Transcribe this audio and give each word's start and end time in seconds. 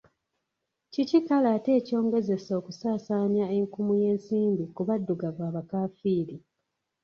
Kiki 0.91 1.19
kale 1.27 1.47
ate 1.55 1.71
ekyongezesa 1.79 2.51
okusaasaanya 2.59 3.45
enkumu 3.57 3.93
y'ensimbi 4.01 4.63
ku 4.75 4.81
baddugavu 4.87 5.41
abakaafiiri? 5.49 6.35